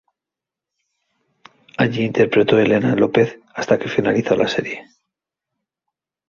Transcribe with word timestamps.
Allí 1.77 2.01
interpretó 2.03 2.55
a 2.55 2.63
Helena 2.63 2.95
López 2.95 3.39
hasta 3.53 3.77
que 3.77 3.87
finalizó 3.87 4.35
la 4.35 4.47
serie. 4.47 4.89